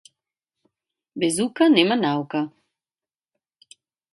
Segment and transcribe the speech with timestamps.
[1.23, 2.41] Без ука нема наука.